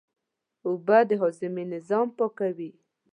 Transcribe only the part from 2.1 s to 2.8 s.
پاکوي